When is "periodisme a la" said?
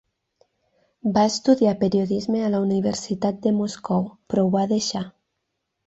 1.83-2.63